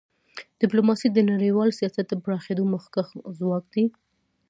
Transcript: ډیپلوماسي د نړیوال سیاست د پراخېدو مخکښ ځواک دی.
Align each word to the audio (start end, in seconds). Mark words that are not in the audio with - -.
ډیپلوماسي 0.61 1.07
د 1.11 1.17
نړیوال 1.31 1.69
سیاست 1.79 2.05
د 2.09 2.13
پراخېدو 2.25 2.63
مخکښ 2.73 3.07
ځواک 3.37 3.63
دی. 3.73 3.85